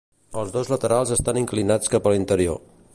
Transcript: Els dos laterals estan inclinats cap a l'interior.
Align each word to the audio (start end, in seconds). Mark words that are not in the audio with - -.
Els 0.43 0.53
dos 0.55 0.71
laterals 0.73 1.13
estan 1.17 1.39
inclinats 1.43 1.95
cap 1.97 2.07
a 2.07 2.15
l'interior. 2.17 2.61